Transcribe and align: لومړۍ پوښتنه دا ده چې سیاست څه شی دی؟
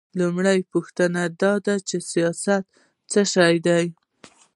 لومړۍ 0.19 0.59
پوښتنه 0.71 1.21
دا 1.41 1.53
ده 1.65 1.75
چې 1.87 1.97
سیاست 2.11 2.63
څه 3.11 3.21
شی 3.33 3.55
دی؟ 3.65 3.85